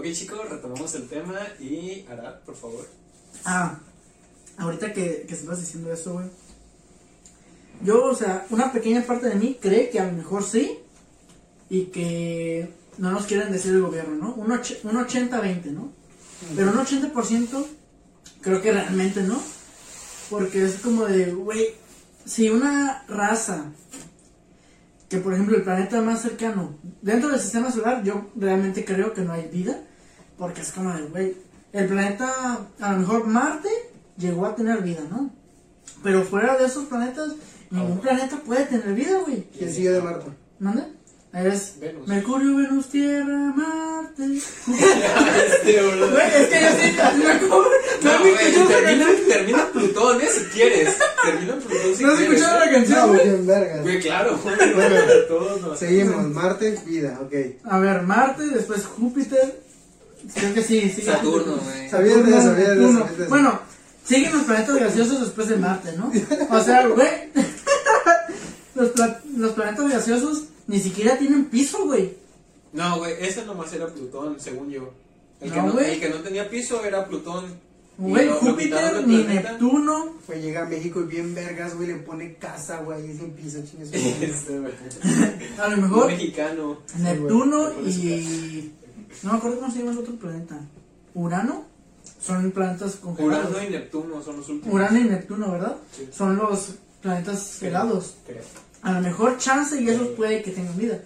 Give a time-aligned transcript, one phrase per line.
[0.00, 2.88] Ok, chicos, retomamos el tema y Arad, por favor.
[3.44, 3.78] Ah,
[4.56, 6.26] ahorita que, que estabas diciendo eso, güey.
[7.82, 10.78] Yo, o sea, una pequeña parte de mí cree que a lo mejor sí
[11.68, 14.32] y que no nos quieren decir el gobierno, ¿no?
[14.36, 15.92] Un, un 80-20, ¿no?
[16.56, 17.66] Pero un 80%
[18.40, 19.38] creo que realmente no.
[20.30, 21.74] Porque es como de, güey,
[22.24, 23.66] si una raza,
[25.10, 29.20] que por ejemplo el planeta más cercano, dentro del sistema solar, yo realmente creo que
[29.20, 29.84] no hay vida.
[30.40, 31.36] Porque es como de, güey,
[31.74, 33.68] el planeta, a lo mejor Marte
[34.16, 35.30] llegó a tener vida, ¿no?
[36.02, 37.32] Pero fuera de esos planetas,
[37.70, 39.44] ningún planeta puede tener vida, güey.
[39.56, 40.30] ¿Quién sigue de Marte?
[40.58, 40.82] ¿Dónde?
[41.34, 42.08] Es Venus.
[42.08, 44.24] Mercurio, Venus, Tierra, Marte.
[45.46, 46.10] Este, boludo.
[46.10, 47.64] Güey, es que yo sí, así me acuerdo.
[48.02, 50.96] No, ¿No güey, esa termina, termina en Plutón, eh, si quieres.
[51.22, 52.34] Termina en Plutón si ¿No has quieres.
[52.40, 52.72] escuchado la eh.
[52.74, 53.28] canción, No, güey?
[53.28, 53.82] bien vergas.
[53.82, 54.56] Güey, claro, güey.
[54.74, 54.96] Bueno,
[55.28, 57.34] todos nos- Seguimos, Marte, vida, ok.
[57.64, 59.69] A ver, Marte, después Júpiter.
[60.34, 61.02] Creo que sí, sí.
[61.02, 61.88] Saturno, güey.
[61.90, 63.06] Sabía de eso, sabía de eso.
[63.28, 63.60] Bueno,
[64.04, 66.10] siguen los planetas gaseosos después de Marte, ¿no?
[66.50, 67.08] O sea, güey.
[68.74, 72.14] los, pla- los planetas gaseosos ni siquiera tienen piso, güey.
[72.72, 74.92] No, güey, ese nomás era Plutón, según yo.
[75.40, 75.94] El, que No, no, güey.
[75.94, 77.46] el que no tenía piso era Plutón.
[77.98, 79.24] Güey, Júpiter ni.
[79.24, 80.14] Neptuno.
[80.26, 83.58] Pues llega a México y bien vergas, güey, le pone casa, güey, y sin piso,
[83.68, 83.92] chingue su
[84.62, 84.76] madre.
[84.86, 85.60] Este.
[85.60, 86.78] A lo Un mejor mexicano.
[86.98, 88.72] Neptuno y.
[89.22, 90.58] No me acuerdo cómo se llama el otro planeta.
[91.14, 91.64] ¿Urano?
[92.20, 93.50] Son planetas congelados.
[93.50, 94.74] Urano y Neptuno son los últimos.
[94.74, 95.76] Urano y Neptuno, ¿verdad?
[95.96, 96.08] Sí.
[96.12, 98.14] Son los planetas helados.
[98.26, 98.42] Creo.
[98.82, 100.98] A lo mejor chance y esos puede que tengan vida.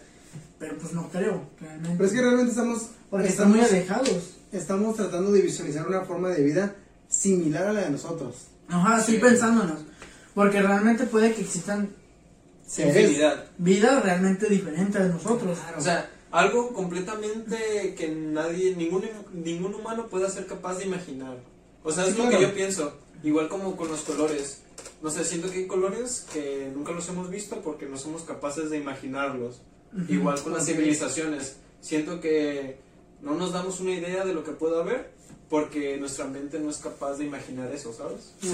[0.58, 1.94] Pero pues no creo, realmente.
[1.96, 4.30] Pero es que realmente estamos, Porque están muy estamos, alejados.
[4.52, 6.74] estamos tratando de visualizar una forma de vida
[7.08, 8.34] similar a la de nosotros.
[8.68, 9.18] Ajá, sí, Sí.
[9.18, 9.80] pensándonos.
[10.34, 11.90] Porque realmente puede que existan.
[12.78, 13.44] Infinidad.
[13.58, 15.58] vida realmente diferente de nosotros.
[15.76, 21.36] O sea, algo completamente que nadie, ningún, ningún humano pueda ser capaz de imaginar.
[21.84, 22.38] O sea, es Sí, lo claro.
[22.38, 22.92] que yo pienso.
[23.22, 24.62] Igual como con los colores.
[25.00, 28.68] No sé, siento que hay colores que nunca los hemos visto porque no somos capaces
[28.70, 29.60] de imaginarlos.
[29.96, 30.12] Ujú.
[30.12, 31.56] Igual con las civilizaciones.
[31.80, 32.78] Siento que
[33.22, 35.12] no nos damos una idea de lo que pueda haber
[35.48, 38.32] porque nuestra mente no es capaz de imaginar eso, ¿sabes?
[38.42, 38.48] Sí.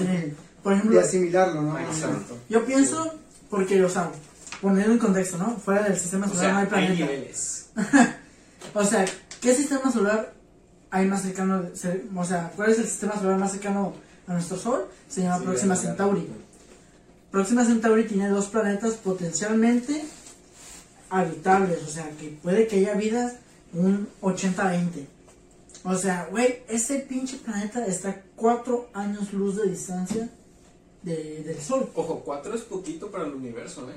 [0.62, 1.78] Por De ejemplo, asimilarlo, ¿no?
[1.78, 2.36] Exacto.
[2.50, 3.14] yo pienso,
[3.48, 4.12] porque, o sea,
[4.60, 5.56] poniendo en contexto, ¿no?
[5.56, 6.94] Fuera del sistema O solar sea, no hay hay planeta.
[6.94, 7.66] niveles.
[8.74, 9.04] O sea,
[9.40, 10.34] ¿qué sistema solar
[10.90, 11.64] hay más cercano?
[12.14, 13.94] O sea, ¿cuál es el sistema solar más cercano
[14.26, 14.86] a nuestro Sol?
[15.08, 15.76] Se llama Sí, Próxima.
[15.76, 16.28] Centauri.
[17.30, 20.04] Próxima Centauri tiene dos planetas potencialmente
[21.08, 23.32] habitables, o sea, que puede que haya vida
[23.72, 25.06] un 80-20.
[25.84, 30.28] O sea, güey, ese pinche planeta está a cuatro años luz de distancia
[31.02, 31.88] de- del Sol.
[31.94, 33.94] Ojo, cuatro es poquito para el universo, ¿eh?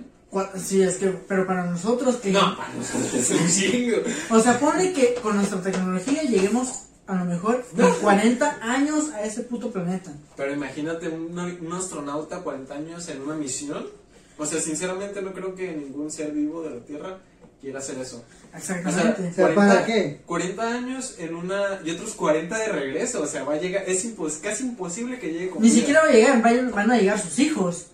[0.57, 2.31] Sí, es que, pero para nosotros que...
[2.31, 3.97] No, para nosotros es un chingo.
[4.29, 9.23] O sea, ponle que con nuestra tecnología lleguemos a lo mejor en 40 años a
[9.23, 10.11] ese puto planeta.
[10.37, 13.85] Pero imagínate un, un astronauta 40 años en una misión.
[14.37, 17.19] O sea, sinceramente no creo que ningún ser vivo de la Tierra
[17.61, 18.23] quiera hacer eso.
[18.55, 19.29] Exactamente.
[19.29, 20.21] O sea, ¿para qué?
[20.25, 23.21] 40 años en una y otros 40 de regreso.
[23.21, 25.77] O sea, va a llegar, es impos- casi imposible que llegue con Ni vida.
[25.79, 26.41] siquiera va a llegar,
[26.71, 27.87] van a llegar sus hijos.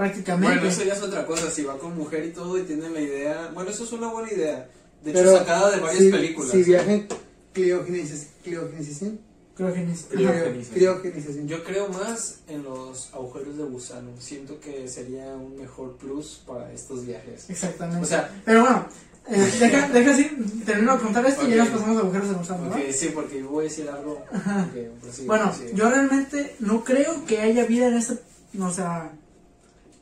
[0.00, 0.54] Prácticamente.
[0.56, 1.50] Bueno, eso ya es otra cosa.
[1.50, 3.50] Si va con mujer y todo y tiene la idea.
[3.52, 4.66] Bueno, eso es una buena idea.
[5.04, 6.50] De hecho, Pero sacada de varias si, películas.
[6.52, 7.06] Si viajen
[7.52, 8.30] criogenización.
[8.42, 9.18] Criogenización.
[9.56, 10.72] Creo que ni- Criogenización.
[11.00, 11.48] Criogenización.
[11.48, 14.10] Yo creo más en los agujeros de gusano.
[14.18, 17.50] Siento que sería un mejor plus para estos viajes.
[17.50, 18.02] Exactamente.
[18.02, 18.86] O sea, Pero bueno,
[19.28, 20.30] eh, deja, deja así,
[20.64, 22.70] termino de contar esto y ya nos pasamos a agujeros de gusano, ¿no?
[22.74, 24.24] ok, sí, porque voy a decir algo.
[24.32, 24.66] Ajá.
[24.70, 25.72] ok, prosigue, Bueno, prosigue.
[25.74, 28.14] yo realmente no creo que haya vida en este,
[28.58, 29.12] o sea,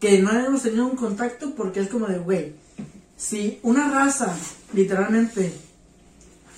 [0.00, 2.54] que no hayamos tenido un contacto porque es como de, güey,
[3.16, 4.34] si una raza
[4.72, 5.53] literalmente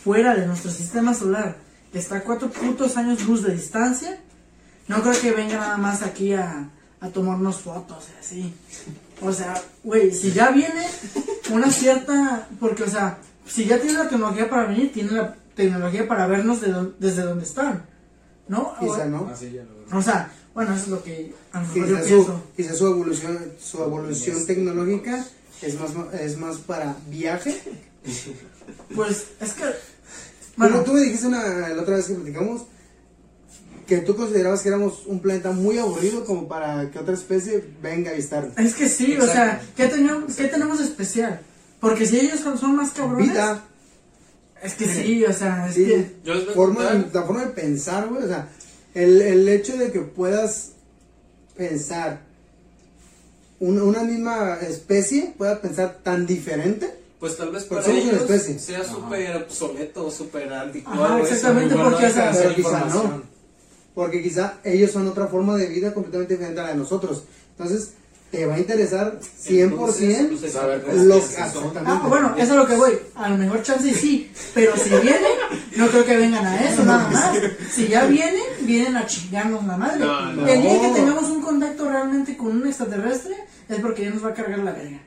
[0.05, 1.57] fuera de nuestro sistema solar
[1.93, 4.21] está a cuatro putos años luz de distancia,
[4.89, 8.55] no creo que venga nada más aquí a, a tomarnos fotos y así.
[9.23, 10.87] O sea, güey, si ya viene
[11.51, 16.07] una cierta, porque, o sea, si ya tiene la tecnología para venir, tiene la tecnología
[16.07, 17.85] para vernos de desde donde están,
[18.51, 18.75] ¿no?
[18.79, 19.29] Quizá no.
[19.31, 19.99] Ah, sí, ya lo.
[19.99, 22.43] O sea, bueno, eso es lo que a lo mejor yo Quizá su, pienso.
[22.57, 25.25] quizá su evolución, su evolución tecnológica
[25.63, 27.61] es más, es más para viaje.
[28.95, 29.63] Pues es que,
[30.57, 32.63] Bueno, bueno, tú me dijiste una, la otra vez que platicamos
[33.87, 38.11] que tú considerabas que éramos un planeta muy aburrido como para que otra especie venga
[38.11, 38.53] a visitarlo.
[38.57, 39.61] es que sí, o sea.
[39.77, 41.41] ¿qué tenemos, ¿qué tenemos especial?
[41.81, 43.65] Porque si ellos son, son más cabrones, Vida,
[44.63, 47.23] es que sí, o sea, es sí, que, Yo les voy a forma, contar- la
[47.27, 48.49] forma de pensar, güey, o sea,
[48.95, 50.73] el, el hecho de que puedas
[51.57, 52.21] pensar
[53.59, 58.59] una, una misma especie pueda pensar tan diferente, pues tal vez para ellos especie.
[58.59, 61.05] sea súper obsoleto, súper anticuado.
[61.05, 61.35] Ajá, eso.
[61.35, 63.23] exactamente, bueno porque, o de sea, hacer pero quizá no.
[63.95, 67.25] Porque quizá ellos son otra forma de vida completamente diferente a la de nosotros.
[67.51, 67.91] Entonces,
[68.31, 71.81] te va a interesar 100% Entonces, saber pues, lo es que que son- exactamente.
[71.87, 72.93] Ah, bueno, eso es lo que voy.
[73.17, 75.33] A lo mejor chance sí, pero si vienen,
[75.77, 77.31] no creo que vengan a eso nada más.
[77.73, 79.99] Si ya vienen, vienen a chingarnos la madre.
[79.99, 80.47] No, no.
[80.47, 83.35] El día que tengamos un contacto realmente con un extraterrestre,
[83.69, 85.01] es porque ya nos va a cargar la verga.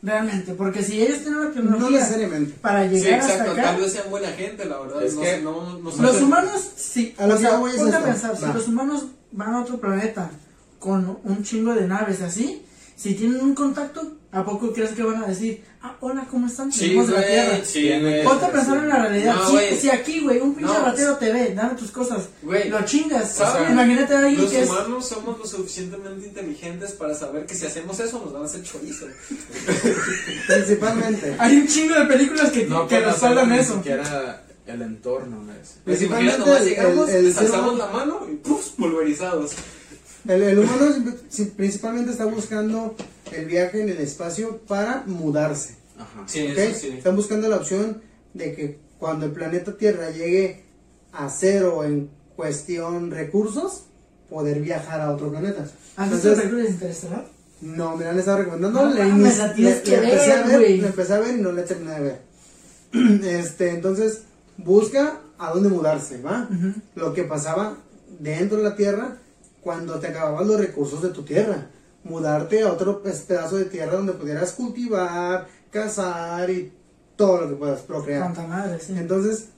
[0.00, 2.54] Realmente, porque si ellos tienen la No tecnología necesariamente.
[2.60, 5.02] para Sí, llegar exacto, hasta acá, tal vez sean buena gente, la verdad.
[5.02, 7.14] Es no, que no, no los humanos, sí.
[7.18, 10.30] A lo o que voy es pensar, si los humanos van a otro planeta
[10.78, 12.62] con un chingo de naves así,
[12.96, 16.72] si tienen un contacto, ¿a poco crees que van a decir, ah, hola, ¿cómo están?
[16.72, 17.50] Sí, Venimos de la Tierra.
[17.50, 18.24] güey, sí, güey.
[18.24, 19.34] Ponte a pensar en la realidad.
[19.36, 19.76] No, si, güey.
[19.78, 23.40] si aquí, güey, un pinche No, ratero te ve, dame tus cosas, Güey, lo chingas.
[23.40, 24.68] o sea, Imagínate a alguien Los que es.
[24.68, 28.62] humanos somos lo suficientemente inteligentes para saber que si hacemos eso nos van a hacer
[28.64, 29.06] chorizo.
[30.46, 31.36] Principalmente.
[31.38, 33.74] Hay un chingo de películas que, No que respaldan ni eso.
[33.74, 35.42] siquiera el entorno.
[35.46, 38.70] Pues Principalmente nomás el- llegamos, el les ser la mano y ¡puf!
[38.70, 39.52] pulverizados.
[40.26, 40.86] El, el humano
[41.56, 42.94] principalmente está buscando
[43.32, 45.76] el viaje en el espacio para mudarse.
[45.98, 46.24] Ajá.
[46.26, 46.58] Sí, ¿ok?
[46.58, 46.88] eso sí.
[46.98, 48.02] Están buscando la opción
[48.34, 50.64] de que cuando el planeta Tierra llegue
[51.12, 53.84] a cero en cuestión recursos,
[54.28, 55.64] poder viajar a otro planeta.
[55.96, 57.26] ¿Has visto películas interestelar?
[57.60, 58.84] no, me la han estado recomendando.
[58.84, 60.80] No la mames, la tienes la- que empecé ver, a ver, güey.
[60.80, 62.20] la empecé a ver y no la terminé de ver.
[63.24, 64.20] Este, entonces,
[64.56, 66.48] busca a dónde mudarse, ¿va?
[66.50, 66.72] Ujú.
[66.94, 67.76] Lo que pasaba
[68.20, 69.16] dentro de la tierra
[69.68, 71.66] cuando te acababan los recursos de tu tierra.
[72.02, 76.72] Mudarte a otro pedazo de tierra donde pudieras cultivar, cazar y
[77.16, 78.34] todo lo que puedas procrear.
[78.48, 78.94] Madre, sí.
[78.96, 79.48] Entonces,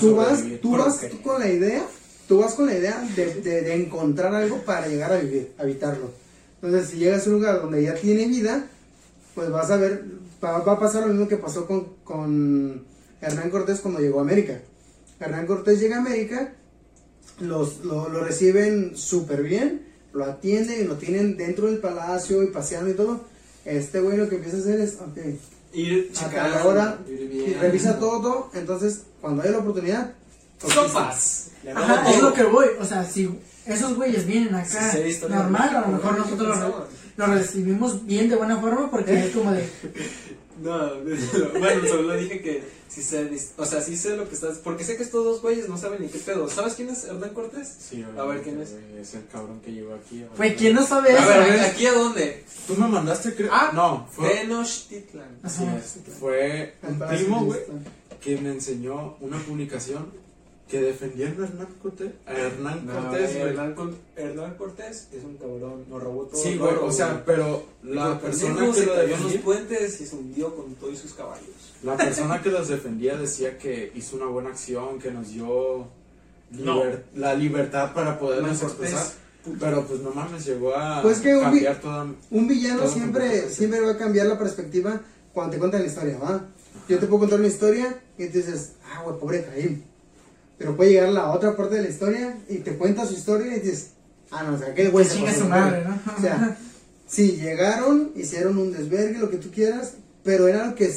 [0.00, 1.22] tú vas, tú vas procrear.
[1.22, 1.86] con la idea,
[2.26, 6.10] tú vas con la idea de, de- de encontrar algo para llegar a vivir, habitarlo.
[6.60, 8.66] Entonces, si llegas a un lugar donde ya tiene vida,
[9.36, 10.06] pues vas a ver,
[10.44, 12.84] va, va a pasar lo mismo que pasó con, con
[13.20, 14.58] Hernán Cortés cuando llegó a América.
[15.20, 16.52] Hernán Cortés llega a América,
[17.40, 22.48] los, lo, lo reciben súper bien, lo atienden y lo tienen dentro del palacio y
[22.48, 23.20] paseando y todo.
[23.64, 25.18] Este güey lo que empieza a hacer es, ok,
[25.72, 30.14] Ir a checando, cada hora ir y revisa todo, todo, entonces cuando hay la oportunidad.
[30.58, 31.48] ¡Sopas!
[31.74, 32.66] Ajá, es lo que voy.
[32.80, 33.28] O sea, si
[33.66, 36.18] esos güeyes vienen acá Sí, sí, historia normal, a lo mejor ¿no?
[36.24, 39.68] nosotros ¿Qué lo, recibimos bien de buena forma porque es como de.
[40.62, 40.90] No,
[41.58, 44.96] bueno, solo dije que sí sé, o sea, sí sé lo que estás, porque sé
[44.96, 46.48] que estos dos güeyes no saben ni qué pedo.
[46.48, 47.68] ¿Sabes quién es Hernán Cortés?
[47.78, 48.70] Sí, A ver, ¿quién es?
[48.98, 50.24] Es el cabrón que llegó aquí.
[50.36, 50.56] güey.
[50.56, 51.28] ¿quién no sabe A eso?
[51.28, 52.44] ver, a ver, ¿aquí a dónde?
[52.66, 53.50] Tú me mandaste, creo.
[53.52, 54.30] Ah, no, fue.
[54.30, 55.38] Tenochtitlan.
[55.42, 57.60] Así es, fue un palacio primo, güey,
[58.20, 60.10] que me enseñó una publicación
[60.68, 62.10] que defendía a Hernán Cortés.
[62.26, 63.48] A Hernán No, Cortés, güey.
[63.48, 63.74] Hernán,
[64.16, 66.42] Hernán Cortés es un cabrón, nos robó todo.
[66.42, 70.16] Sí, güey, o sea, pero la El persona que se lo los puentes y se
[70.16, 71.46] hundió con todos sus caballos.
[71.84, 75.86] la persona que los defendía decía que hizo una buena acción, que nos dio
[76.50, 76.82] No.
[76.84, 79.26] liber- la libertad para podernos Hernán Cortés, expresar.
[79.60, 82.06] Pero pues no mames, llegó a Pues que un cambiar toda.
[82.32, 85.00] Un villano Todo siempre, siempre va a cambiar la perspectiva
[85.32, 86.44] cuando te cuentan la historia, ¿va?
[86.88, 89.84] Yo te puedo contar una historia y tú dices, ah, güey, pobre Caín.
[90.58, 93.60] Pero puede llegar la otra parte de la historia y te cuenta su historia y
[93.60, 93.90] dices,
[94.30, 96.00] ah, no, o sea, aquel güey se pasó su madre, verga".
[96.06, 96.12] ¿no?
[96.16, 96.58] O sea,
[97.06, 99.94] sí, llegaron, hicieron un desvergue, lo que tú quieras,
[100.24, 100.90] pero era lo que,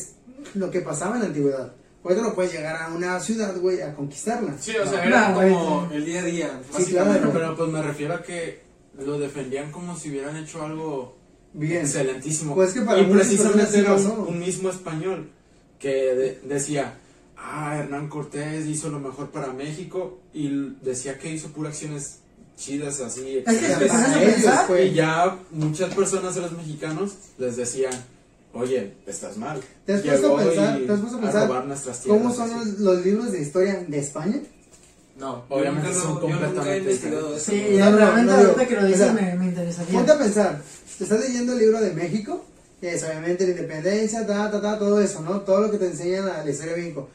[0.56, 1.74] lo que pasaba en la antigüedad.
[2.02, 4.56] Por eso no puedes llegar a una ciudad, güey, a conquistarla.
[4.60, 6.62] Sí, o sea, No, era como el día a día.
[6.78, 7.30] Sí, claro.
[7.34, 8.62] Pero pues me refiero a que
[8.98, 11.18] lo defendían como si hubieran hecho algo
[11.54, 11.82] Bien.
[11.82, 12.56] excelentísimo.
[12.56, 15.30] Pues que para y precisamente era un, mismo español
[15.78, 16.98] que de- decía,
[17.42, 22.18] ah, Hernán Cortés hizo lo mejor para México y decía que hizo puras acciones
[22.58, 23.44] chidas así.
[23.46, 24.68] Es que O a ellos, pensar.
[24.68, 24.90] güey.
[24.90, 27.94] Y ya muchas personas de los mexicanos les decían,
[28.54, 29.62] oye, estás mal.
[29.86, 32.22] ¿Te has puesto a pensar- y te has puesto a a pensar robar nuestras tierras.
[32.22, 32.70] ¿Cómo son así.
[32.72, 34.42] los, los libros de historia de España?
[35.18, 37.38] No, Obviamente son he completamente eso.
[37.40, 39.94] Sí, No, no, realmente no ahorita que lo o dices sea, me, me interesaría.
[39.94, 40.62] Ponte a pensar,
[40.98, 42.46] te estás leyendo el libro de México,
[42.80, 45.42] que es obviamente la independencia, ta, ta, ta, todo eso, ¿no?
[45.42, 47.10] Todo lo que te enseña la, la historia de México.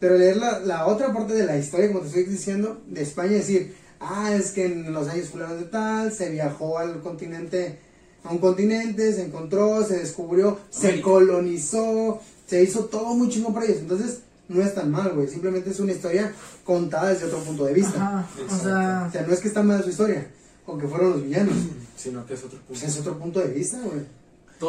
[0.00, 3.32] Pero leer la, la otra parte de la historia, como te estoy diciendo, de España,
[3.32, 7.78] decir, ah, es que en los años fulanos de tal, se viajó al continente,
[8.24, 13.66] a un continente, se encontró, se descubrió, se colonizó, se hizo todo muy chingón para
[13.66, 13.78] ellos.
[13.78, 15.28] Entonces, no es tan mal, güey.
[15.28, 16.32] Simplemente es una historia
[16.64, 17.96] contada desde otro punto de vista.
[17.96, 20.26] Ajá, o sea, O sea, no es que está mal su historia,
[20.66, 21.54] o que fueron los villanos.
[21.96, 22.92] Sino que es otro Pues punto.
[22.94, 24.04] es otro punto de vista, güey.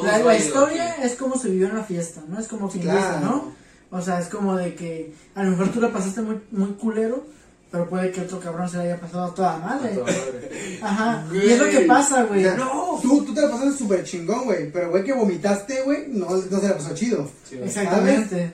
[0.04, 1.02] La, la historia aquí.
[1.04, 2.40] es como se vivió en la fiesta, ¿no?
[2.40, 3.20] Es como dice, Claro.
[3.26, 3.65] ¿no?
[3.98, 7.26] O sea, es como de que a lo mejor tú la pasaste muy, muy culero,
[7.72, 9.90] pero puede que otro cabrón se le haya pasado a toda A madre.
[9.94, 10.80] toda madre.
[10.82, 11.26] Ajá.
[11.34, 12.44] Y es lo que pasa, O güey.
[12.44, 13.00] sea, ¡No!
[13.02, 14.70] Tú, tú te la pasaste súper chingón, güey.
[14.72, 17.30] Pero, güey, que vomitaste, güey, no, no se la pasó chido.
[17.50, 17.58] Sí.
[17.64, 18.52] Exactamente.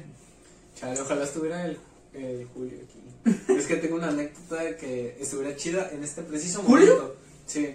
[0.79, 1.77] Chale, ojalá estuviera el,
[2.13, 3.53] el Julio aquí.
[3.53, 6.95] es que tengo una anécdota que estuviera chida en este preciso ¿Julio?
[6.95, 7.15] momento.
[7.47, 7.67] Sí,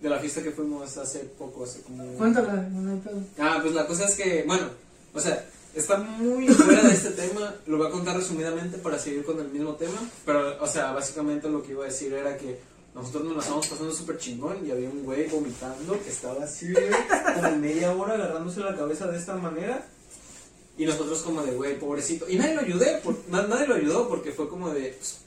[0.00, 2.04] de la fiesta que fuimos hace poco, hace como...
[2.14, 3.20] Cuéntala, no hay pedo.
[3.38, 4.66] Ah, pues la cosa es que, bueno,
[5.14, 9.24] o sea, está muy fuera de este tema, lo voy a contar resumidamente para seguir
[9.24, 12.58] con el mismo tema, pero, o sea, básicamente lo que iba a decir era que
[12.94, 16.72] nosotros nos la estábamos pasando súper chingón y había un güey vomitando que estaba así,
[17.36, 19.86] como media hora agarrándose la cabeza de esta manera.
[20.76, 22.26] Y nosotros como de, güey, pobrecito.
[22.28, 25.18] Y nadie lo ayudé, por, na- nadie lo ayudó porque fue como de, pues,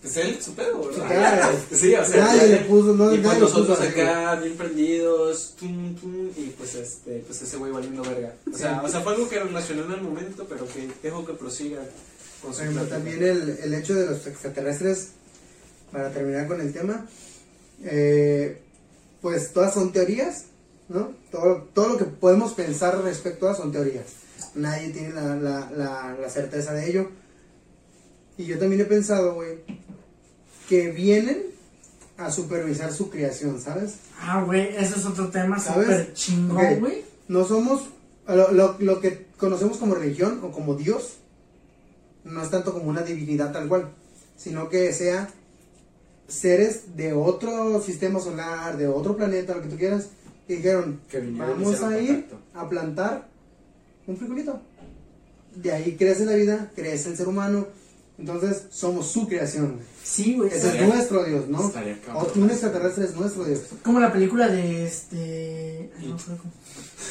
[0.00, 1.06] pues él, su pedo, ¿verdad?
[1.06, 1.58] Claro.
[1.72, 6.28] Sí, o sea, Nadie le puso, no, y pues nosotros acá bien prendidos, tum, tum,
[6.36, 8.34] y pues este, pues ese güey valiendo verga.
[8.52, 11.34] O sea, o sea, fue algo que relacioné en el momento, pero que dejo que
[11.34, 11.80] prosiga
[12.42, 15.10] con su también el, el hecho de los extraterrestres,
[15.92, 17.06] para terminar con el tema,
[17.84, 18.60] eh,
[19.20, 20.46] pues todas son teorías,
[20.88, 21.12] ¿no?
[21.30, 24.06] Todo, todo lo que podemos pensar respecto a son teorías.
[24.54, 27.10] Nadie tiene la, la, la, la certeza de ello.
[28.38, 29.58] Y yo también he pensado, güey,
[30.68, 31.42] que vienen
[32.16, 33.94] a supervisar su creación, ¿sabes?
[34.20, 35.86] Ah, güey, eso es otro tema ¿Sabes?
[35.86, 37.04] súper chingón, güey.
[37.28, 37.82] No somos,
[38.26, 41.16] lo, lo, lo que conocemos como religión o como Dios,
[42.24, 43.90] no es tanto como una divinidad tal cual,
[44.36, 45.28] sino que sea
[46.28, 50.08] seres de otro sistema solar, de otro planeta, lo que tú quieras,
[50.48, 52.38] y dijeron, Que vamos a ir contacto.
[52.54, 53.28] a plantar
[54.06, 54.60] un frijolito.
[55.54, 57.66] De ahí crece la vida, crece el ser humano,
[58.18, 59.80] entonces somos su creación.
[60.04, 60.50] Sí, güey.
[60.50, 61.58] Ese es nuestro Dios, ¿no?
[62.14, 63.60] O- Un extraterrestre es nuestro Dios.
[63.82, 65.90] Como la película de este.
[65.98, 66.52] ay, No cómo.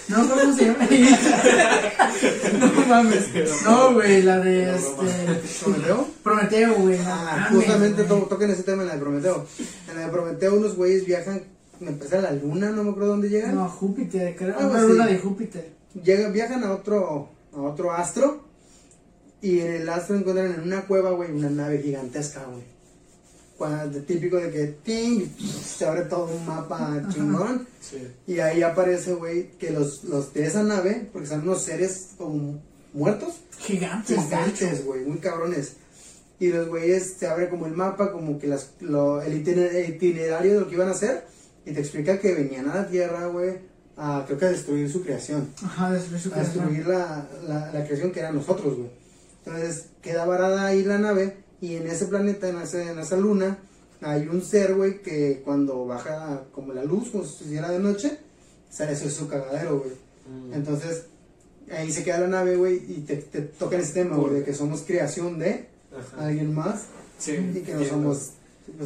[0.08, 0.88] No creo cómo se llama.
[2.60, 3.25] no mames.
[3.65, 5.63] No, güey, la de este.
[5.63, 6.08] ¿Prometeo?
[6.24, 7.00] Prometeo, güey.
[7.05, 9.46] Ah, justamente to- toquen ese tema en la de Prometeo.
[9.89, 11.43] En la de Prometeo unos güeyes viajan,
[11.79, 13.55] me empecé a la luna, no me acuerdo dónde llegan.
[13.55, 14.58] No, Júpiter, creo.
[14.58, 14.88] Algo Una así.
[14.88, 15.70] luna de Júpiter.
[16.03, 18.46] Llegan, viajan a otro, a otro astro
[19.41, 22.63] y en el astro encuentran en una cueva, güey, una nave gigantesca, güey.
[23.57, 28.07] Cuando- Típico de que ting, se abre todo un mapa chingón Sí.
[28.27, 32.60] y ahí aparece, güey, que los, los de esa nave, porque son unos seres como
[32.93, 35.74] muertos, Gigantes, gigantes, güey, muy cabrones.
[36.39, 39.89] Y los güeyes se abre como el mapa, como que las, lo- el, itiner- el
[39.95, 41.24] itinerario de lo que iban a hacer.
[41.63, 43.60] Y te explica que venían a la Tierra, güey,
[43.95, 45.50] a creo que a destruir su creación.
[45.63, 46.55] Ajá, destruir su A creación.
[46.65, 48.89] destruir la, la, la creación que era nosotros, güey.
[49.45, 51.38] Entonces queda varada ahí la nave.
[51.62, 53.60] Y en ese planeta, en, ese- en esa luna,
[54.01, 58.17] hay un ser, güey, que cuando baja como la luz, como si hiciera de noche,
[58.69, 59.91] sale eso es su cagadero, güey.
[60.27, 60.53] Mm.
[60.53, 61.03] Entonces,
[61.71, 64.53] ahí se queda la nave, güey, y te, te toca ese tema, güey, de que
[64.53, 66.25] somos creación de Ajá.
[66.25, 66.86] alguien más
[67.19, 68.31] Sí, y que no somos,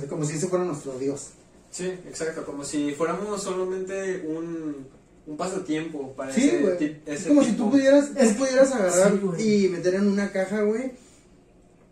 [0.09, 1.29] como si ese fuera nuestro Dios.
[1.71, 4.88] Sí, exacto, como si fuéramos solamente un,
[5.27, 8.72] un pasatiempo para Sí, ese, tip- Es ese como si tú pudieras, Es tú pudieras
[8.72, 10.91] agarrar sí, y meter en una caja, güey,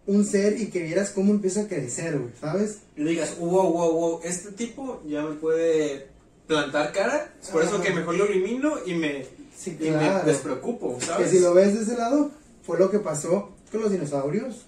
[0.06, 2.80] un ser y que vieras cómo empieza a crecer, güey, ¿sabes?
[2.96, 6.08] Y digas, wow, wow, wow, este tipo ya me puede
[6.48, 9.26] plantar cara, es por eso que mejor lo elimino y me,
[9.58, 11.32] Sí, y me despreocupo, Que ¿sabes?
[11.32, 12.32] si lo ves de ese lado,
[12.64, 14.66] fue lo que pasó con los dinosaurios.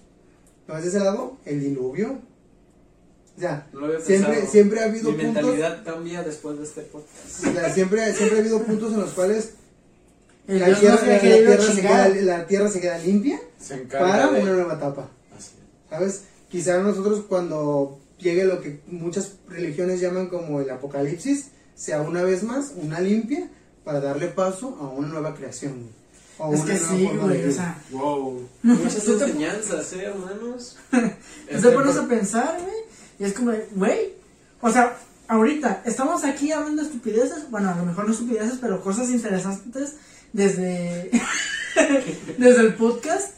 [0.66, 1.36] ¿Lo ves de ese lado?
[1.44, 2.18] El diluvio.
[3.36, 5.42] O sea, No lo había siempre, siempre ha habido Mi puntos.
[5.44, 7.46] mentalidad cambia después de este podcast.
[7.46, 9.50] o sea, siempre, siempre ha habido puntos en los cuales
[10.46, 14.52] la tierra, la- tierra se queda, la tierra se queda limpia Se para de- una
[14.52, 15.08] nueva etapa.
[15.36, 15.90] Así es.
[15.90, 16.20] ¿Sabes?
[16.50, 22.42] Quizá nosotros cuando llegue lo que muchas religiones llaman como el apocalipsis, sea una vez
[22.42, 23.50] más una limpia
[23.84, 25.90] para darle paso a una nueva creación.
[26.38, 28.48] O Es una que nueva sí, güey, o sea, Wow.
[28.62, 30.76] Muchas enseñanzas, ¿eh, hermanos?
[31.50, 32.75] Te pones a pensar, güey,
[33.18, 34.14] y es como, de, güey,
[34.60, 34.96] o sea,
[35.28, 39.96] ahorita estamos aquí hablando de estupideces, bueno, a lo mejor no estupideces, pero cosas interesantes
[40.32, 41.10] desde,
[42.38, 43.32] desde el podcast,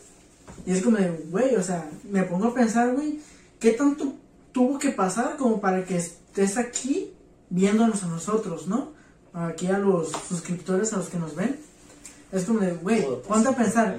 [0.67, 3.21] y es como de, güey, o sea, me pongo a pensar, güey,
[3.59, 4.15] ¿qué tanto
[4.53, 7.13] tuvo que pasar como para que estés aquí
[7.51, 8.93] viéndonos a nosotros, ¿no?
[9.33, 11.57] Aquí a los suscriptores, a los que nos ven.
[12.33, 13.99] Es como de, güey, ponte a pensar,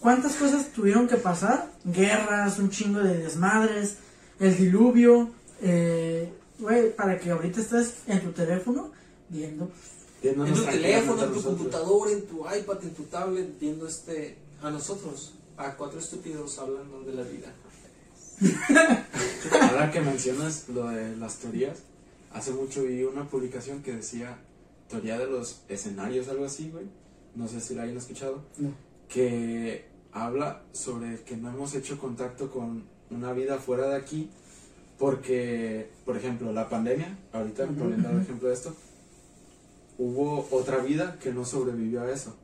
[0.00, 1.70] ¿Cuántas cosas tuvieron que pasar?
[1.84, 3.96] Guerras, un chingo de desmadres,
[4.40, 5.30] el diluvio,
[5.62, 8.92] eh, güey, para que ahorita estés en tu teléfono
[9.28, 9.70] viendo.
[10.22, 14.70] En tu teléfono, en tu computadora, en tu iPad, en tu tablet, viendo este a
[14.70, 17.52] nosotros, a cuatro estúpidos hablando de la vida.
[19.60, 21.78] Ahora que mencionas lo de las teorías,
[22.32, 24.38] hace mucho vi una publicación que decía
[24.88, 26.86] teoría de los escenarios, algo así, güey.
[27.34, 28.42] No sé si la hayan escuchado.
[28.58, 28.72] No.
[29.08, 34.30] Que habla sobre que no hemos hecho contacto con una vida fuera de aquí
[34.98, 38.74] Porque, por ejemplo, la pandemia, ahorita Ujú, poniendo el ejemplo de esto,
[39.96, 42.34] hubo otra vida que no sobrevivió a eso.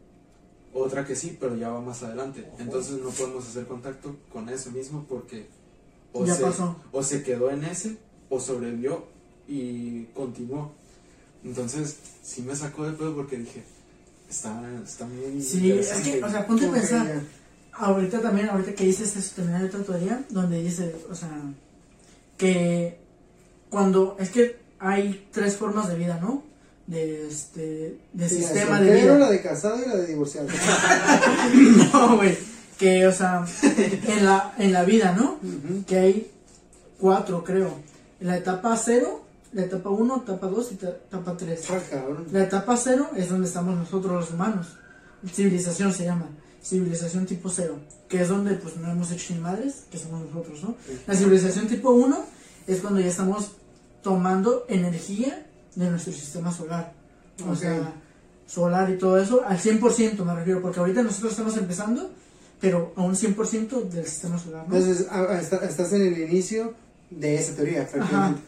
[0.73, 2.45] Otra que sí, pero ya va más adelante.
[2.59, 5.47] Entonces no podemos hacer contacto con ese mismo porque
[6.13, 6.77] o, Ya se, pasó.
[6.93, 7.97] o se quedó en ese
[8.29, 9.05] o sobrevivió
[9.49, 10.73] y continuó.
[11.45, 13.63] Entonces sí me sacó de pedo porque dije,
[14.29, 17.23] está, está muy Sí, es que, o sea, ponte a pensar.
[17.77, 21.29] Ahorita también, ahorita que dices eso, también hay otra teoría donde dice, o sea,
[22.39, 22.99] que
[23.71, 26.43] cuando, es que hay tres formas de vida, ¿no?
[26.87, 29.19] De este, de Sí, sistema de vida.
[29.19, 30.49] la de casado y la de divorciado.
[31.93, 32.37] No, güey,
[32.79, 35.39] que, o sea, en la, en la vida, ¿no?
[35.87, 36.31] Que hay
[36.99, 37.75] cuatro, creo.
[38.21, 41.65] La etapa cero, la etapa uno, etapa dos y ta- etapa tres.
[41.71, 42.27] Ah, cabrón.
[42.33, 44.77] La etapa cero es donde estamos nosotros los humanos.
[45.33, 46.27] Civilización se llama.
[46.65, 47.79] Civilización tipo cero.
[48.09, 50.75] Que es donde pues no hemos hecho ni madres, que somos nosotros, ¿no?
[51.07, 52.25] La civilización tipo 1
[52.67, 53.51] es cuando ya estamos
[54.03, 56.93] tomando energía de nuestro sistema solar.
[57.49, 57.93] O sea,
[58.47, 62.11] solar y todo eso, al 100% me refiero, porque ahorita nosotros estamos empezando,
[62.61, 64.77] pero a un 100% del sistema solar, ¿no?
[64.77, 66.75] Entonces, ah, ah, está- estás en el inicio
[67.11, 68.41] de esa teoría, prácticamente.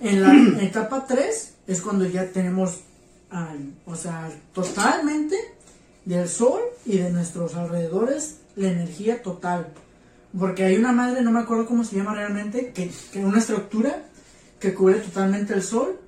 [0.00, 2.80] En la etapa 3 es cuando ya tenemos,
[3.86, 5.36] o sea, totalmente
[6.04, 9.68] del sol y de nuestros alrededores la energía total.
[10.38, 14.04] Porque hay una madre, no me acuerdo cómo se llama realmente, que, que una estructura
[14.58, 15.98] que cubre totalmente el sol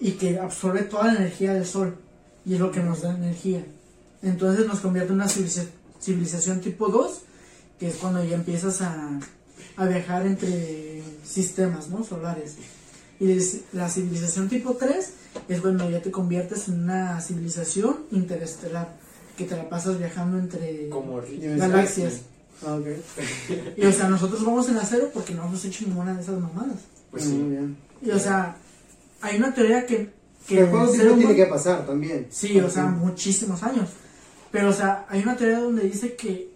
[0.00, 1.96] y que absorbe toda la energía del sol.
[2.44, 3.64] Y es lo que nos da energía.
[4.22, 5.66] Entonces nos convierte en una civiliza-
[6.00, 7.20] civilización tipo 2,
[7.78, 9.20] que es cuando ya empiezas a,
[9.76, 12.04] a viajar entre sistemas ¿no?
[12.04, 12.56] solares.
[13.20, 13.38] Y
[13.72, 15.10] la civilización tipo 3
[15.48, 18.96] es cuando ya te conviertes en una civilización interestelar,
[19.36, 21.20] que te la pasas viajando entre Como
[21.56, 22.22] galaxias.
[22.66, 22.78] Ah.
[23.76, 26.38] Y o sea, nosotros vamos en la cero porque no hemos hecho ninguna de esas
[26.40, 26.78] mamadas.
[27.10, 27.76] Pues Muy bien.
[28.00, 28.56] Y o sea,
[29.20, 30.10] hay una teoría que...
[30.46, 32.26] que Pero ¿cuánto el tiempo tiene humano- que pasar también?
[32.30, 33.90] Sí, o sea, muchísimos años.
[34.50, 36.48] Pero, o sea, hay una teoría donde dice que,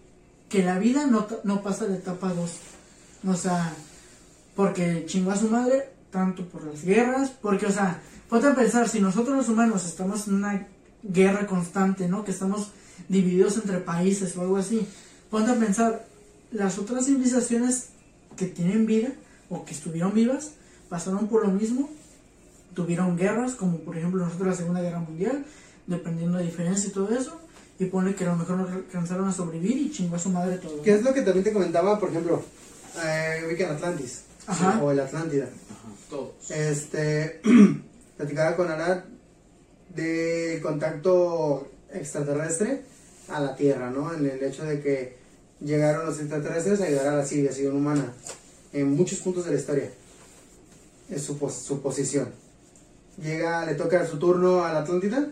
[0.48, 2.50] que la vida no, no pasa de etapa 2.
[3.26, 3.72] O sea,
[4.54, 8.88] porque chingó a su madre, tanto por las guerras, porque, o sea, ponte a pensar,
[8.88, 10.66] si nosotros los humanos estamos en una
[11.08, 12.24] guerra constante, ¿no?
[12.24, 12.70] Que estamos
[13.08, 14.86] divididos entre países o algo así,
[15.30, 16.06] ponte a pensar,
[16.52, 17.88] las otras civilizaciones
[18.36, 19.08] que tienen vida
[19.50, 20.52] o que estuvieron vivas
[20.88, 21.88] pasaron por lo mismo
[22.74, 25.44] tuvieron guerras, como por ejemplo nosotros la Segunda Guerra Mundial,
[25.88, 27.40] dependiendo de diferencia y todo eso,
[27.78, 30.58] y pone que a lo mejor no alcanzaron a sobrevivir y chingó a su madre
[30.58, 30.80] todo.
[30.82, 32.40] ¿Qué es lo que también te comentaba, por ejemplo,
[33.04, 34.22] eh, Atlantis?
[34.46, 34.80] Ajá.
[34.80, 35.48] O el Atlántida.
[36.08, 36.50] Todos.
[36.50, 37.40] Este,
[38.16, 39.00] platicaba con Arad
[39.94, 42.82] de contacto extraterrestre
[43.28, 44.12] a la Tierra, ¿no?
[44.14, 45.16] En el hecho de que
[45.60, 48.12] llegaron los extraterrestres a ayudar a la civilización humana
[48.72, 49.90] en muchos puntos de la historia.
[51.10, 52.28] Es su, pos- su posición.
[53.22, 55.30] Llega, le toca su turno a la Atlántida.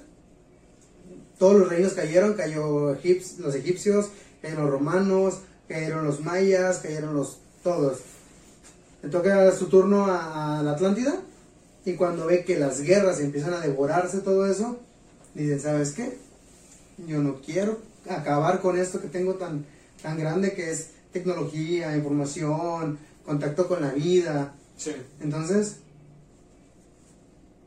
[1.39, 2.97] Todos los reinos cayeron, cayó
[3.39, 4.09] los egipcios,
[4.43, 7.99] cayeron los romanos, cayeron los mayas, cayeron los todos.
[9.03, 11.21] Le toca su turno a la Atlántida
[11.87, 14.79] y cuando ve que las guerras empiezan a devorarse todo eso,
[15.35, 16.19] dicen, ¿sabes qué?
[17.07, 17.79] Yo no quiero
[18.11, 19.65] acabar con esto que tengo tan,
[20.03, 24.55] tan grande que es tecnología, información, contacto con la vida.
[24.77, 24.93] Sí.
[25.21, 25.77] Entonces,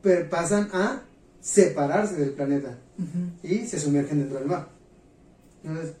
[0.02, 1.02] per- pasan a
[1.40, 2.76] separarse del planeta
[3.42, 4.68] y se sumergen dentro del mar.
[5.64, 5.92] Entonces,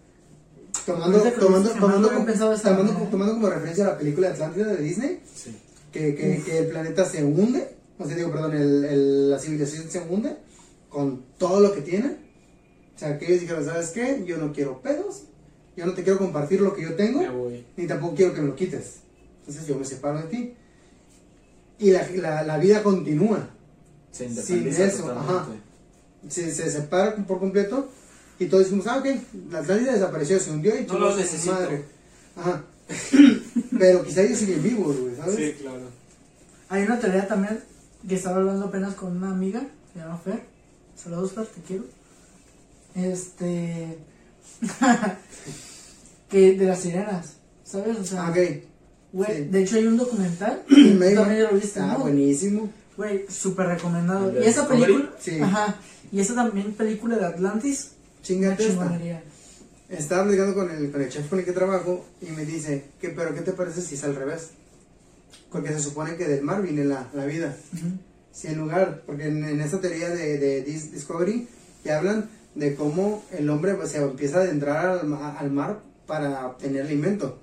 [0.84, 5.56] tomando, tomando, tomando, como- tomando- referencia la película de Atlántida de Disney, Sí.
[5.92, 9.90] que, que, que el planeta se hunde, o sea, digo, perdón, el, el- la civilización
[9.90, 10.36] se hunde
[10.88, 12.16] con todo lo que tiene.
[12.96, 14.22] O sea, que ellos dijeron, ¿sabes qué?
[14.26, 15.22] Yo no quiero pedos,
[15.76, 17.20] yo no te quiero compartir lo que yo tengo,
[17.76, 18.96] ni tampoco quiero que me lo quites.
[19.40, 20.54] Entonces yo me separo de ti.
[21.78, 23.48] Y la, la, la vida continúa.
[24.12, 25.32] Se Sin eso, totalmente.
[25.32, 25.46] ajá.
[26.28, 27.88] Se, se separa por completo
[28.38, 29.06] y todos decimos, ah, ok,
[29.50, 31.56] la Atlántida desapareció, se hundió y No los necesito.
[32.36, 32.64] Ajá.
[33.78, 35.36] Pero quizá ellos siguen vivos, güey, ¿sabes?
[35.36, 35.88] Sí, claro.
[36.68, 37.60] Hay una teoría también
[38.08, 40.42] que estaba hablando apenas con una amiga, se llama Fer.
[40.96, 41.84] Saludos, Fer, te quiero.
[42.94, 43.98] Este.
[46.28, 47.34] que de las sirenas,
[47.64, 47.98] ¿sabes?
[47.98, 48.36] O sea, Ah, ok.
[49.12, 49.42] güey, sí.
[49.44, 52.00] de hecho hay un documental, Me también ya lo viste, Ah, ¿no?
[52.00, 52.70] buenísimo.
[52.96, 54.28] Güey, súper recomendado.
[54.28, 55.40] ¿El de Y esa película, Sí.
[55.40, 55.76] ajá,
[56.12, 58.98] y esa también película de Atlantis, Chingate esta.
[59.88, 63.08] Estaba platicando con el, con el chef con el que trabajo y me dice, que,
[63.08, 64.50] pero ¿qué te parece si es al revés?
[65.50, 67.56] Porque se supone que del mar viene la, la vida.
[67.74, 67.86] Ujú.
[68.32, 71.48] Si en lugar, porque en, en esta teoría de, de Dis- Discovery,
[71.82, 76.46] te hablan de cómo el hombre pues, se empieza a adentrar al, al mar para
[76.46, 77.38] obtener alimento,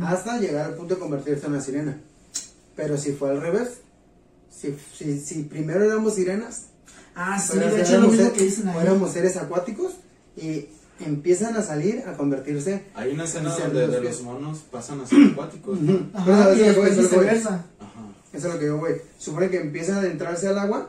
[0.00, 2.00] hasta llegar al punto de convertirse en una sirena.
[2.76, 3.78] Pero si fue al revés,
[4.50, 6.66] si, si, si primero éramos sirenas,
[7.14, 8.76] Ah, sí, pero de hecho es lo éramos mismo ser- que dicen ahí.
[8.76, 9.92] o éramos seres acuáticos
[10.36, 10.66] y
[11.04, 12.84] empiezan a salir a convertirse.
[12.94, 15.80] Hay una escena donde los de los monos pasan a ser acuáticos.
[15.80, 15.94] ¿no?
[15.94, 16.06] Ujú.
[16.14, 17.48] Ajá, Pero, y eso.
[17.48, 17.64] Ajá.
[18.32, 18.92] Eso es lo que yo voy.
[19.18, 20.88] Supone que empiezan a adentrarse al agua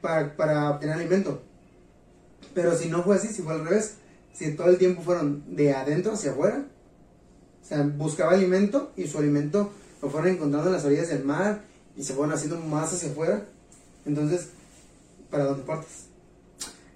[0.00, 1.42] para, para obtener alimento.
[2.54, 3.94] Pero si no fue así, si fue al revés,
[4.32, 6.64] si todo el tiempo fueron de adentro hacia afuera,
[7.62, 11.62] o sea, buscaba alimento y su alimento lo fueron encontrando en las orillas del mar
[11.96, 13.44] y se fueron haciendo más hacia afuera.
[14.06, 14.48] Entonces,
[15.30, 16.06] ¿para dónde partes?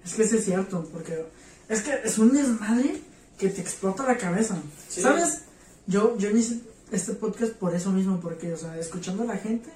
[0.03, 1.25] Es que sí es cierto, porque
[1.73, 3.01] es que es un desmadre
[3.37, 4.55] que te explota la cabeza.
[4.87, 5.01] Sí.
[5.01, 5.39] ¿Sabes?
[5.87, 6.59] Yo, yo hice
[6.91, 9.69] este podcast por eso mismo, porque, o sea, escuchando a la gente,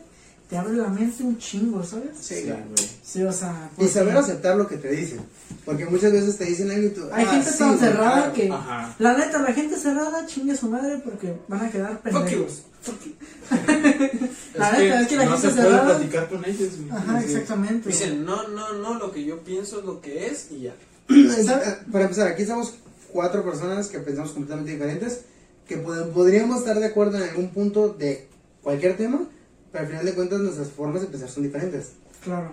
[0.49, 2.11] te abre la mente un chingo, ¿sabes?
[2.21, 2.63] Sí, Sí, claro.
[2.65, 2.89] güey.
[3.03, 3.69] Sí, o sea.
[3.77, 5.19] Y saber aceptar lo que te dicen.
[5.65, 7.01] Porque muchas veces te dicen algo y tú.
[7.11, 8.33] Hay "Ah, gente sí, tan cerrada claro".
[8.33, 8.49] que.
[8.51, 8.95] Ajá.
[8.99, 12.19] La neta, la gente cerrada chingue su madre porque van a quedar Fuck you.
[12.23, 12.61] pendejos.
[12.81, 13.11] Fuck you.
[14.55, 16.69] La neta, es que la no gente se puede cerrada- platicar con ellos.
[16.91, 17.25] Ajá, Sí.
[17.25, 17.89] exactamente.
[17.89, 20.75] Dicen, no, no, no, lo que yo pienso es lo que es y ya.
[21.07, 21.77] ¿Sabes?
[21.91, 22.73] Para empezar, aquí estamos
[23.11, 25.21] cuatro personas que pensamos completamente diferentes,
[25.67, 28.27] que pod- podríamos estar de acuerdo en algún punto de
[28.61, 29.21] cualquier tema,
[29.71, 31.91] pero al final de cuentas nuestras formas de pensar son diferentes.
[32.23, 32.51] Claro.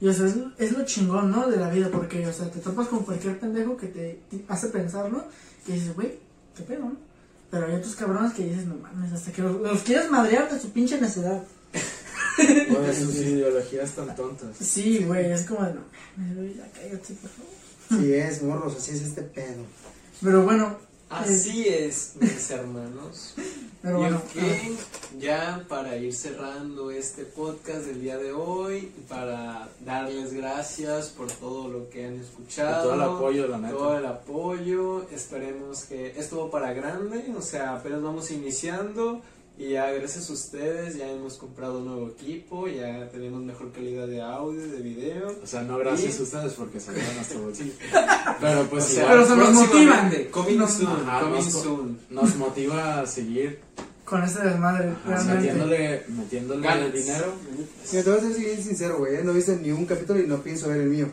[0.00, 1.48] Y o sea, es, es lo chingón, ¿no?
[1.48, 4.66] De la vida, porque, o sea, te topas con cualquier pendejo que te, te hace
[4.68, 5.24] pensar, ¿no?
[5.64, 6.18] Que dices, güey,
[6.56, 6.96] qué pedo, ¿no?
[7.52, 10.58] Pero hay otros cabrones que dices, no mames, hasta que los, los quieres madrear de
[10.58, 11.42] su pinche necedad.
[12.36, 14.56] Güey, sus ideologías tan tontas.
[14.58, 17.52] Sí, güey, es como de, no ya cállate, por favor.
[18.00, 19.64] Si es, morros, así es este pedo.
[20.22, 20.76] Pero bueno,
[21.12, 23.34] Así es, mis hermanos.
[23.82, 24.16] pero y bueno.
[24.16, 31.30] ok, ya para ir cerrando este podcast del día de hoy, para darles gracias por
[31.30, 32.72] todo lo que han escuchado.
[32.72, 33.74] Por todo el apoyo, la neta.
[33.74, 35.08] Todo el apoyo.
[35.10, 39.20] Esperemos que esto va para grande, o sea, apenas vamos iniciando.
[39.62, 44.08] Y ya gracias a ustedes ya hemos comprado un nuevo equipo, ya tenemos mejor calidad
[44.08, 45.36] de audio, de video.
[45.40, 47.72] O sea, no gracias Y- a ustedes porque salieron a nuestro bolsillo.
[48.40, 50.12] Pero pues O sea, Pero se nos motivan.
[50.32, 51.98] Coming Nos- soon, Ajá, coming nos- soon.
[52.10, 53.60] nos motiva a seguir
[54.04, 56.92] con ese desmadre, ajá, metiéndole, metiéndole Ganas.
[56.92, 57.32] dinero.
[57.92, 59.20] Mira, te voy a ser bien sincero, güey, ¿eh?
[59.22, 61.08] no viste ni un capítulo y no pienso ver el mío.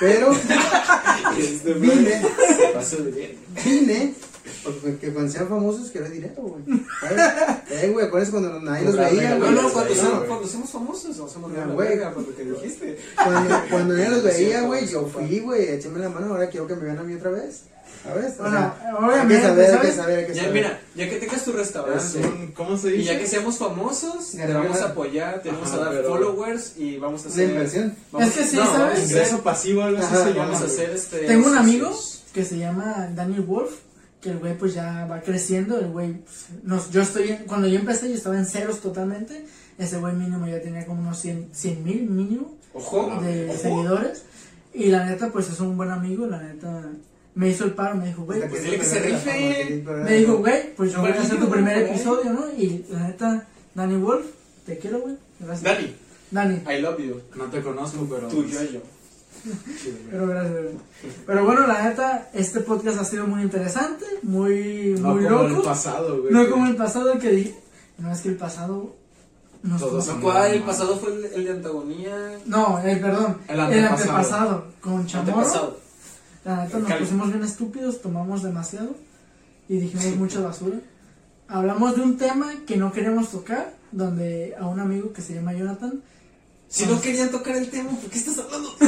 [0.00, 0.30] Pero
[1.38, 2.22] Este vine,
[2.56, 3.36] se pasó de bien.
[3.64, 4.14] vine,
[4.62, 6.62] porque que cuando sean famosos quiero dinero, güey.
[7.00, 7.62] ¿Sabes?
[7.70, 9.50] Eh, güey, acuérdense cuando nadie los Cobrar veía, No, güey.
[9.52, 10.26] no, Pues cuando, güey.
[10.28, 11.88] cuando seamos famosos, o somos Ya, la güey.
[11.88, 12.98] verga por lo que dijiste.
[13.16, 16.48] Cuando, cuando nadie los Es veía, güey, es yo fui, güey, échame la mano, ahora
[16.48, 17.62] quiero que me vean a mí otra vez.
[18.02, 18.32] ¿Sabes?
[18.38, 19.94] O Bueno, sea, obviamente, hay que saber, hay que ¿sabes?
[19.96, 22.92] saber, hay que Ya, mira, ya que tengas tu Es restaurante un, ¿Cómo se y
[22.92, 23.12] dice?
[23.12, 26.78] ya que seamos famosos, te vamos a apoyar, te vamos Ajá, a dar pero- followers
[26.78, 27.50] y vamos a hacer.
[27.50, 27.94] inversión.
[28.10, 28.78] vamos- Es que sí, no, ¿sabes?
[28.78, 31.18] vamos a hacer- Ingreso pasivo, algo así Vamos a hacer este.
[31.26, 31.90] Tengo un amigo
[32.32, 33.70] que se llama Daniel Wolf,
[34.20, 37.66] que el güey pues ya va creciendo, el güey, pues, nos, yo estoy, en- cuando
[37.68, 39.44] yo empecé yo estaba en ceros totalmente,
[39.78, 43.58] ese güey mínimo ya tenía como unos 100 mil mínimo Ojo, de ojo.
[43.58, 44.24] seguidores,
[44.74, 46.82] y la neta pues es un buen amigo, la neta
[47.34, 49.82] me hizo el paro, me dijo, güey, pues, que se rife.
[49.86, 52.46] me dijo, güey, pues yo voy a hacer tu primer episodio, ¿no?
[52.56, 54.26] Y la neta, Dani Wolf,
[54.66, 55.62] te quiero, güey, gracias.
[55.62, 55.94] Dani,
[56.30, 57.20] Dani, I love you.
[57.36, 58.28] No te conozco, pero.
[58.28, 58.80] Tú, yo, yo.
[60.10, 60.56] Pero gracias.
[61.26, 65.52] Pero bueno, la neta, este podcast ha sido muy interesante, muy, No muy como el
[65.52, 65.62] loco.
[65.64, 66.32] pasado, güey.
[66.32, 67.54] No como el pasado que dije.
[67.98, 68.96] No, es que el pasado.
[69.62, 70.52] Nos Todos puso- son- ¿Cuál?
[70.54, 72.38] El pasado fue el, el de antagonía.
[72.46, 73.36] No, eh, perdón.
[73.46, 73.92] El El antepasado.
[74.12, 74.64] antepasado.
[74.80, 75.32] Con Chamorro.
[75.38, 75.80] Antepasado.
[76.44, 77.04] La neta nos Cali.
[77.04, 78.94] pusimos bien estúpidos, tomamos demasiado.
[79.68, 80.78] Y dijimos mucha basura.
[81.48, 83.74] Hablamos de un tema que no queríamos tocar.
[83.92, 86.00] Donde a un amigo que se llama Jonathan.
[86.70, 88.74] Si no querían tocar el tema, ¿por qué estás hablando?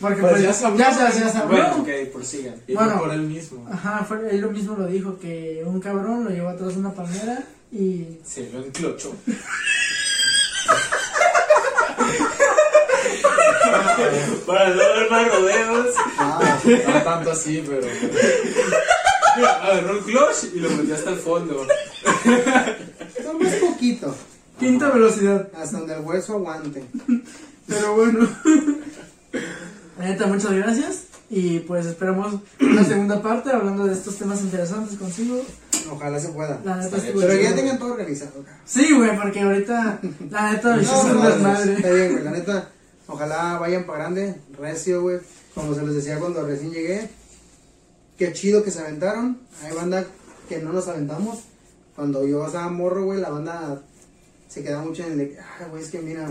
[0.00, 1.56] Porque Pues pues, ya se habló, ya, se- ya se habló.
[1.56, 2.56] bueno, ok, prosigan.
[2.66, 2.98] Y Bueno.
[2.98, 3.66] por él mismo.
[3.70, 5.16] Ajá, fue, él lo mismo lo dijo.
[5.20, 7.44] Que un cabrón lo llevó atrás de una palmera.
[7.72, 9.14] Y Se lo enclochó.
[14.46, 15.94] Para no dar más rodeos.
[16.18, 17.86] Ah, No tanto así, pero.
[19.62, 21.66] Agarró un clutch y lo metió hasta el fondo.
[23.24, 24.14] no, más poquito.
[24.58, 25.48] Quinta velocidad.
[25.56, 26.84] Hasta donde el hueso aguante.
[27.66, 28.28] Pero bueno.
[29.98, 31.04] La neta, muchas gracias.
[31.30, 35.40] Y pues esperamos una segunda parte hablando de estos temas interesantes consigo.
[35.90, 36.60] Ojalá se pueda.
[36.64, 38.44] La neta Pero que ya tengan todo organizado.
[38.64, 41.94] Sí, güey, porque ahorita, la neta, hiciste un no, Está desmadre.
[41.94, 42.24] bien, güey.
[42.24, 42.70] La neta,
[43.06, 45.18] ojalá vayan para grande, recio, güey.
[45.54, 47.08] Como se les decía cuando recién llegué.
[48.18, 49.38] Qué chido que se aventaron.
[49.62, 50.04] Hay banda
[50.48, 51.40] que no nos aventamos.
[51.96, 53.82] Cuando yo estaba morro, güey, la banda
[54.54, 56.28] se quedaba mucho en el de que, ay, güey, es que mira,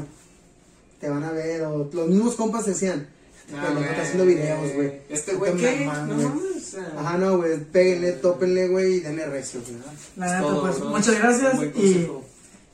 [1.00, 1.62] te van a ver.
[1.64, 3.08] O los mismos compas decían,
[3.46, 5.02] este Ah, pendejo está haciendo videos, güey.
[5.10, 5.80] Este güey, ¿qué?
[5.86, 6.26] No mames.
[6.26, 9.78] o sea, Ajá, no, güey, péguenle, tópenle, güey, y denle recio, güey.
[10.16, 10.86] La neta, todo, pues ¿no?
[10.90, 12.08] muchas gracias y.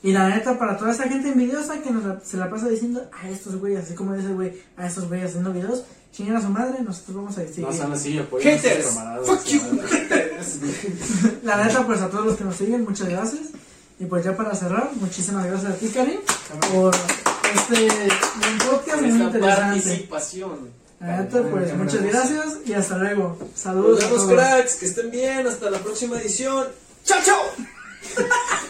[0.02, 3.10] Y la neta, para toda esa gente envidiosa que nos la- se la pasa diciendo
[3.12, 5.84] a estos güeyes, así como dice el güey, a estos güeyes haciendo videos,
[6.14, 7.60] chinguen a su madre, nosotros vamos a seguir.
[7.66, 9.28] No sean así, apoyen a sus Haters, camaradas.
[9.28, 9.60] fuck you.
[11.44, 13.42] La neta, pues a todos los que nos siguen, muchas gracias.
[14.00, 16.20] Y pues ya para cerrar, muchísimas gracias a ti, Karim,
[16.72, 16.96] por
[17.54, 17.88] este
[18.40, 19.40] buen podcast muy interesante.
[19.40, 20.70] participación.
[21.02, 23.38] Neta, pues muchas gracias y hasta luego.
[23.40, 24.04] Nos Saludos.
[24.04, 24.76] a vemos, cracks.
[24.76, 25.48] Que estén bien.
[25.48, 26.68] Hasta la próxima edición.
[27.06, 27.42] ¡Chao, chao!